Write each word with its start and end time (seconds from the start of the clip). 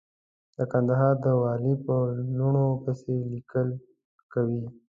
د 0.55 0.57
کندهار 0.71 1.15
د 1.23 1.25
والي 1.41 1.73
په 1.85 1.95
لوڼو 2.37 2.67
پسې 2.83 3.15
ليکل 3.33 3.67
کوي. 4.33 4.63